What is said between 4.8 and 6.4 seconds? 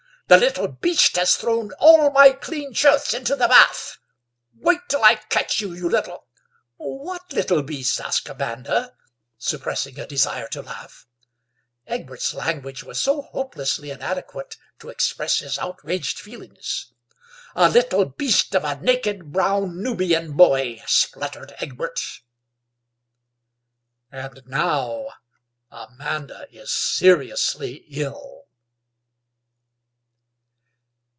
till I catch you, you little—"